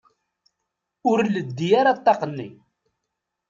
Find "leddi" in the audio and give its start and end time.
1.33-1.67